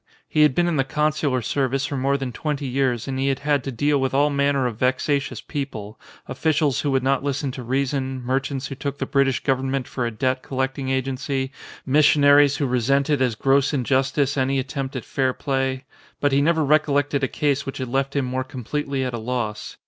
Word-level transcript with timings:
He 0.27 0.41
had 0.41 0.55
been 0.55 0.67
in 0.67 0.77
the 0.77 0.83
con 0.83 1.11
sular 1.11 1.45
service 1.45 1.85
for 1.85 1.95
more 1.95 2.17
than 2.17 2.31
twenty 2.31 2.65
years 2.65 3.07
and 3.07 3.19
he 3.19 3.27
had 3.27 3.37
had 3.41 3.63
to 3.65 3.71
deal 3.71 4.01
with 4.01 4.15
all 4.15 4.31
manner 4.31 4.65
of 4.65 4.77
vexatious 4.79 5.41
people, 5.41 5.99
officials 6.27 6.81
who 6.81 6.89
would 6.89 7.03
not 7.03 7.23
listen 7.23 7.51
to 7.51 7.61
reason, 7.61 8.19
merchants 8.23 8.65
who 8.65 8.73
took 8.73 8.97
the 8.97 9.05
Brit 9.05 9.27
ish 9.27 9.41
Government 9.43 9.87
for 9.87 10.07
a 10.07 10.09
debt 10.09 10.41
collecting 10.41 10.89
agency, 10.89 11.51
mis 11.85 12.07
sionaries 12.07 12.57
who 12.57 12.65
resented 12.65 13.21
as 13.21 13.35
gross 13.35 13.75
injustice 13.75 14.37
any 14.37 14.57
at 14.57 14.69
tempt 14.69 14.95
at 14.95 15.05
fair 15.05 15.33
play; 15.33 15.85
but 16.19 16.31
he 16.31 16.41
never 16.41 16.65
recollected 16.65 17.23
a 17.23 17.27
case 17.27 17.67
which 17.67 17.77
had 17.77 17.87
left 17.87 18.15
him 18.15 18.25
more 18.25 18.43
completely 18.43 19.03
at 19.03 19.13
a 19.13 19.19
loss. 19.19 19.77